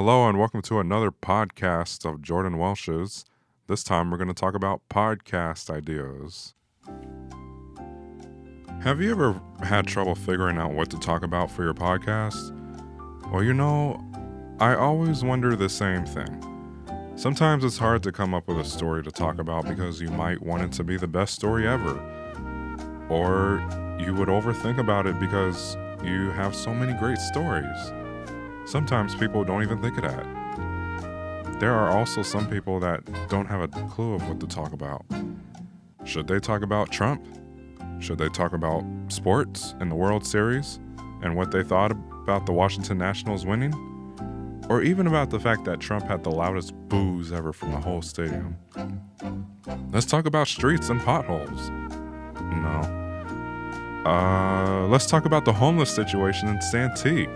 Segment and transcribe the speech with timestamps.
[0.00, 3.24] Hello, and welcome to another podcast of Jordan Welsh's.
[3.66, 6.54] This time we're going to talk about podcast ideas.
[8.80, 12.54] Have you ever had trouble figuring out what to talk about for your podcast?
[13.32, 14.00] Well, you know,
[14.60, 16.44] I always wonder the same thing.
[17.16, 20.40] Sometimes it's hard to come up with a story to talk about because you might
[20.40, 21.98] want it to be the best story ever.
[23.08, 23.58] Or
[23.98, 27.92] you would overthink about it because you have so many great stories.
[28.68, 31.58] Sometimes people don't even think of that.
[31.58, 35.06] There are also some people that don't have a clue of what to talk about.
[36.04, 37.24] Should they talk about Trump?
[37.98, 40.80] Should they talk about sports and the World Series
[41.22, 43.72] and what they thought about the Washington Nationals winning?
[44.68, 48.02] Or even about the fact that Trump had the loudest boos ever from the whole
[48.02, 48.58] stadium?
[49.92, 51.70] Let's talk about streets and potholes.
[52.52, 54.02] No.
[54.04, 57.28] Uh, let's talk about the homeless situation in Santee.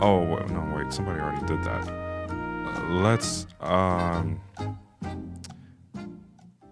[0.00, 2.88] Oh no, wait, somebody already did that.
[2.90, 4.40] Let's um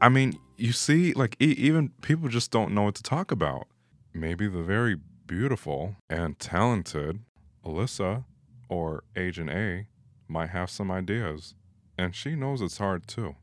[0.01, 3.67] I mean, you see like e- even people just don't know what to talk about.
[4.15, 7.21] Maybe the very beautiful and talented
[7.65, 8.25] Alyssa
[8.69, 9.87] or Agent A
[10.29, 11.55] might have some ideas,
[11.97, 13.35] and she knows it's hard too.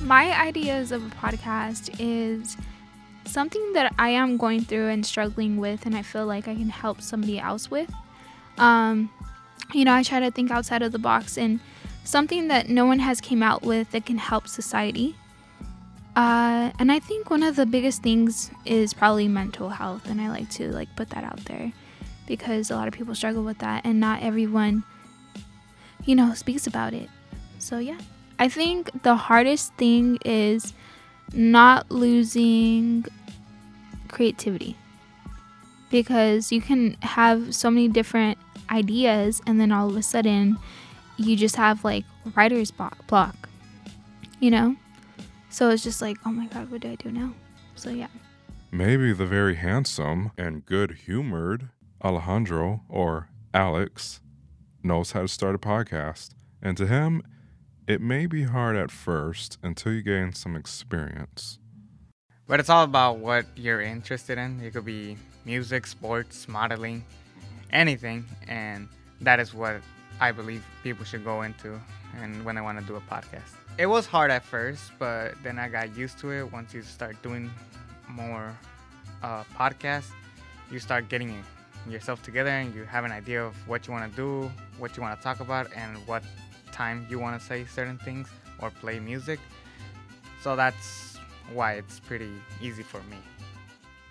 [0.00, 2.56] My ideas of a podcast is
[3.24, 6.68] something that I am going through and struggling with, and I feel like I can
[6.70, 7.92] help somebody else with.
[8.58, 9.10] Um,
[9.72, 11.60] you know, I try to think outside of the box and
[12.04, 15.16] something that no one has came out with that can help society.
[16.14, 20.28] Uh, and I think one of the biggest things is probably mental health, and I
[20.28, 21.72] like to like put that out there
[22.26, 24.84] because a lot of people struggle with that, and not everyone,
[26.04, 27.08] you know, speaks about it.
[27.58, 27.98] So yeah,
[28.38, 30.74] I think the hardest thing is
[31.32, 33.06] not losing
[34.08, 34.76] creativity
[35.92, 38.38] because you can have so many different
[38.70, 40.56] ideas and then all of a sudden
[41.18, 42.04] you just have like
[42.34, 43.48] writer's block
[44.40, 44.74] you know?
[45.50, 47.32] So it's just like oh my god what do i do now?
[47.76, 48.08] So yeah.
[48.72, 51.68] Maybe the very handsome and good humored
[52.02, 54.20] alejandro or alex
[54.82, 57.22] knows how to start a podcast and to him
[57.86, 61.58] it may be hard at first until you gain some experience.
[62.46, 64.60] But it's all about what you're interested in.
[64.60, 67.04] It could be music sports modeling
[67.70, 68.88] anything, and
[69.20, 69.80] that is what
[70.20, 71.80] I believe people should go into
[72.20, 73.56] and when they want to do a podcast.
[73.78, 76.52] It was hard at first, but then I got used to it.
[76.52, 77.50] Once you start doing
[78.08, 78.54] more
[79.22, 80.10] uh, podcasts,
[80.70, 81.42] you start getting
[81.88, 85.02] yourself together and you have an idea of what you want to do, what you
[85.02, 86.22] want to talk about, and what
[86.70, 88.28] time you want to say certain things
[88.60, 89.40] or play music.
[90.42, 91.16] So that's
[91.52, 93.16] why it's pretty easy for me.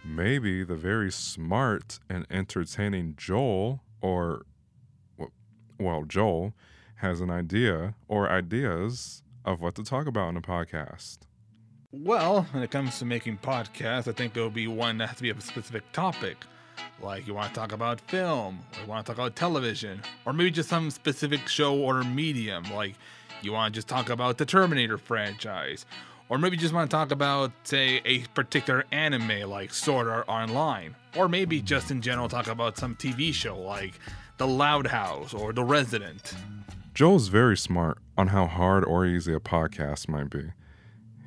[0.03, 4.45] Maybe the very smart and entertaining Joel, or,
[5.79, 6.53] well, Joel,
[6.95, 11.19] has an idea or ideas of what to talk about in a podcast.
[11.91, 15.23] Well, when it comes to making podcasts, I think there'll be one that has to
[15.23, 16.37] be a specific topic.
[17.01, 20.33] Like you want to talk about film, or you want to talk about television, or
[20.33, 22.63] maybe just some specific show or medium.
[22.71, 22.95] Like
[23.41, 25.85] you want to just talk about the Terminator franchise,
[26.31, 30.95] or maybe just want to talk about, say, a particular anime like Sword Art Online.
[31.17, 33.95] Or maybe just in general talk about some TV show like
[34.37, 36.33] The Loud House or The Resident.
[36.93, 40.51] Joel's very smart on how hard or easy a podcast might be.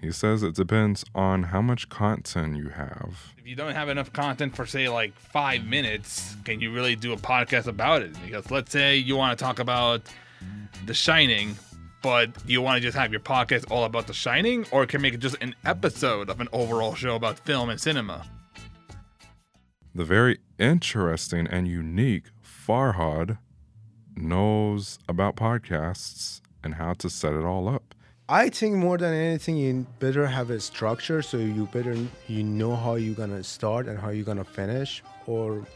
[0.00, 3.34] He says it depends on how much content you have.
[3.36, 7.12] If you don't have enough content for, say, like five minutes, can you really do
[7.12, 8.16] a podcast about it?
[8.24, 10.00] Because let's say you want to talk about
[10.86, 11.56] The Shining,
[12.04, 15.14] but you want to just have your podcast all about The Shining, or can make
[15.14, 18.26] it just an episode of an overall show about film and cinema?
[19.94, 23.38] The very interesting and unique Farhad
[24.14, 27.94] knows about podcasts and how to set it all up.
[28.28, 31.96] I think more than anything, you better have a structure so you better
[32.28, 35.66] you know how you're gonna start and how you're gonna finish, or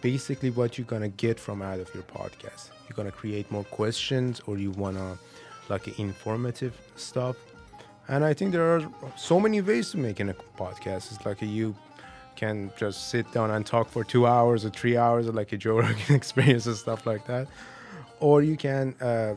[0.00, 2.70] basically what you're gonna get from out of your podcast.
[2.88, 5.18] You're gonna create more questions, or you wanna
[5.68, 7.36] like informative stuff.
[8.08, 8.82] And I think there are
[9.16, 10.24] so many ways to make a
[10.58, 11.12] podcast.
[11.12, 11.74] It's like you
[12.36, 15.56] can just sit down and talk for two hours or three hours, or like a
[15.56, 17.48] Joe Rogan experience and stuff like that.
[18.20, 19.36] Or you can, uh,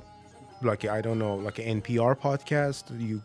[0.61, 2.83] like I don't know, like an NPR podcast.
[2.99, 3.21] You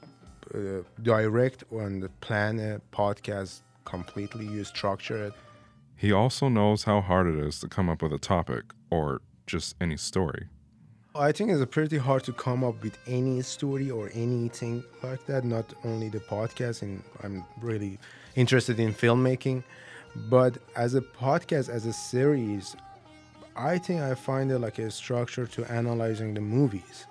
[0.54, 4.46] uh, direct and plan a podcast completely.
[4.46, 5.32] You structure it.
[5.96, 9.76] He also knows how hard it is to come up with a topic or just
[9.80, 10.48] any story.
[11.14, 15.44] I think it's pretty hard to come up with any story or anything like that.
[15.44, 17.98] Not only the podcast, and I'm really
[18.34, 19.62] interested in filmmaking,
[20.30, 22.74] but as a podcast, as a series,
[23.54, 27.06] I think I find it like a structure to analyzing the movies,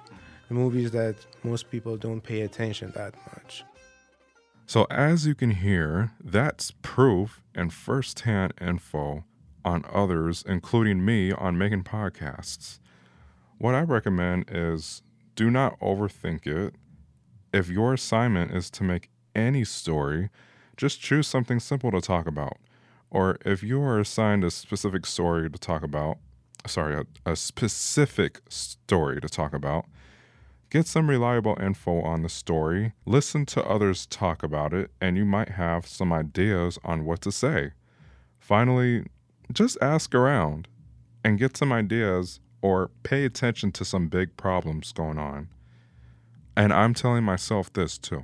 [0.47, 3.63] the movies that most people don't pay attention that much.
[4.65, 9.25] So, as you can hear, that's proof and firsthand info
[9.63, 12.79] on others, including me, on making podcasts.
[13.61, 15.03] What I recommend is
[15.35, 16.73] do not overthink it.
[17.53, 20.31] If your assignment is to make any story,
[20.77, 22.57] just choose something simple to talk about.
[23.11, 26.17] Or if you are assigned a specific story to talk about,
[26.65, 29.85] sorry, a, a specific story to talk about,
[30.71, 35.25] get some reliable info on the story, listen to others talk about it, and you
[35.25, 37.73] might have some ideas on what to say.
[38.39, 39.05] Finally,
[39.53, 40.67] just ask around
[41.23, 45.49] and get some ideas or pay attention to some big problems going on.
[46.55, 48.23] And I'm telling myself this too.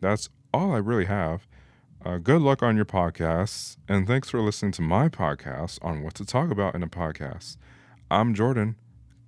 [0.00, 1.46] That's all I really have.
[2.04, 6.14] Uh, good luck on your podcasts, and thanks for listening to my podcast on what
[6.14, 7.58] to talk about in a podcast.
[8.10, 8.76] I'm Jordan.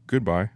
[0.06, 0.50] Goodbye.